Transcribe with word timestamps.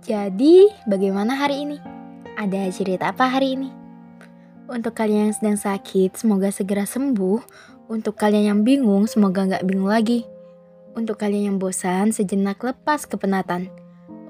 Jadi, 0.00 0.64
bagaimana 0.88 1.36
hari 1.36 1.68
ini? 1.68 1.76
Ada 2.40 2.72
cerita 2.72 3.12
apa 3.12 3.28
hari 3.28 3.52
ini? 3.52 3.68
Untuk 4.64 4.96
kalian 4.96 5.28
yang 5.28 5.36
sedang 5.36 5.58
sakit, 5.60 6.16
semoga 6.16 6.48
segera 6.48 6.88
sembuh. 6.88 7.44
Untuk 7.92 8.16
kalian 8.16 8.48
yang 8.48 8.60
bingung, 8.64 9.04
semoga 9.04 9.44
nggak 9.44 9.68
bingung 9.68 9.92
lagi. 9.92 10.24
Untuk 10.96 11.20
kalian 11.20 11.52
yang 11.52 11.58
bosan, 11.60 12.16
sejenak 12.16 12.56
lepas 12.64 13.04
kepenatan. 13.04 13.68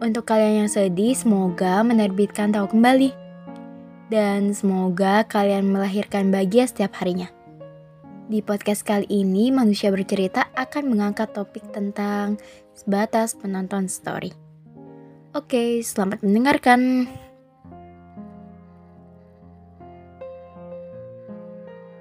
Untuk 0.02 0.26
kalian 0.26 0.66
yang 0.66 0.70
sedih, 0.72 1.14
semoga 1.14 1.86
menerbitkan 1.86 2.50
tahu 2.50 2.74
kembali. 2.74 3.14
Dan 4.10 4.50
semoga 4.50 5.22
kalian 5.22 5.70
melahirkan 5.70 6.34
bahagia 6.34 6.66
setiap 6.66 6.98
harinya. 6.98 7.30
Di 8.26 8.42
podcast 8.42 8.82
kali 8.82 9.06
ini, 9.06 9.54
manusia 9.54 9.94
bercerita 9.94 10.50
akan 10.58 10.90
mengangkat 10.90 11.30
topik 11.30 11.62
tentang 11.70 12.42
sebatas 12.74 13.38
penonton 13.38 13.86
story. 13.86 14.49
Oke, 15.30 15.78
selamat 15.78 16.26
mendengarkan. 16.26 17.06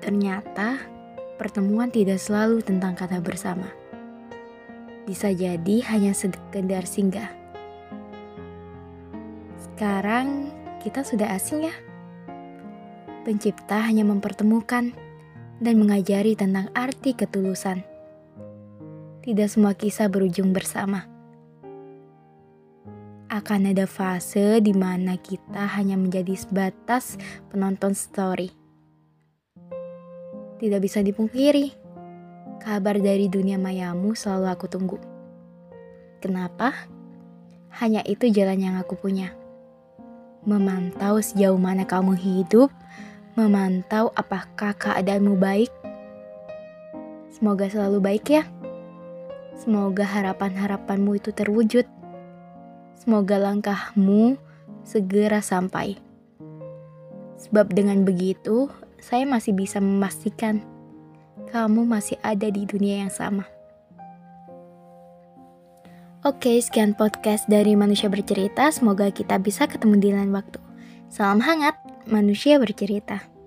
Ternyata 0.02 0.82
pertemuan 1.38 1.94
tidak 1.94 2.18
selalu 2.18 2.66
tentang 2.66 2.98
kata 2.98 3.22
bersama. 3.22 3.70
Bisa 5.06 5.30
jadi 5.30 5.78
hanya 5.94 6.18
sekedar 6.18 6.90
singgah. 6.90 7.30
Sekarang 9.62 10.50
kita 10.82 11.06
sudah 11.06 11.30
asing 11.30 11.70
ya. 11.70 11.76
Pencipta 13.30 13.78
hanya 13.86 14.10
mempertemukan 14.10 14.90
dan 15.62 15.76
mengajari 15.78 16.34
tentang 16.34 16.74
arti 16.74 17.14
ketulusan. 17.14 17.86
Tidak 19.22 19.46
semua 19.46 19.78
kisah 19.78 20.10
berujung 20.10 20.50
bersama 20.50 21.19
akan 23.30 23.70
ada 23.70 23.86
fase 23.86 24.58
di 24.58 24.74
mana 24.74 25.14
kita 25.22 25.70
hanya 25.78 25.94
menjadi 25.94 26.34
sebatas 26.34 27.14
penonton 27.54 27.94
story. 27.94 28.50
Tidak 30.58 30.82
bisa 30.82 31.06
dipungkiri, 31.06 31.72
kabar 32.60 32.98
dari 32.98 33.30
dunia 33.30 33.62
mayamu 33.62 34.18
selalu 34.18 34.46
aku 34.50 34.66
tunggu. 34.66 34.98
Kenapa? 36.20 36.74
Hanya 37.80 38.02
itu 38.04 38.28
jalan 38.34 38.60
yang 38.60 38.76
aku 38.82 38.98
punya. 38.98 39.32
Memantau 40.44 41.22
sejauh 41.22 41.62
mana 41.62 41.86
kamu 41.86 42.18
hidup, 42.18 42.74
memantau 43.38 44.10
apakah 44.18 44.74
keadaanmu 44.74 45.38
baik. 45.38 45.72
Semoga 47.30 47.70
selalu 47.70 48.02
baik 48.02 48.26
ya. 48.26 48.44
Semoga 49.54 50.04
harapan-harapanmu 50.04 51.22
itu 51.22 51.30
terwujud. 51.30 51.99
Semoga 53.00 53.40
langkahmu 53.40 54.36
segera 54.84 55.40
sampai. 55.40 55.96
Sebab 57.40 57.72
dengan 57.72 58.04
begitu, 58.04 58.68
saya 59.00 59.24
masih 59.24 59.56
bisa 59.56 59.80
memastikan 59.80 60.60
kamu 61.50 61.88
masih 61.88 62.20
ada 62.22 62.52
di 62.52 62.68
dunia 62.68 63.08
yang 63.08 63.14
sama. 63.14 63.48
Oke, 66.28 66.60
sekian 66.60 67.00
podcast 67.00 67.48
dari 67.48 67.80
Manusia 67.80 68.12
Bercerita. 68.12 68.68
Semoga 68.76 69.08
kita 69.08 69.40
bisa 69.40 69.66
ketemu 69.66 69.96
di 69.98 70.10
lain 70.12 70.36
waktu. 70.36 70.60
Salam 71.08 71.40
hangat, 71.40 71.80
Manusia 72.12 72.60
Bercerita. 72.60 73.39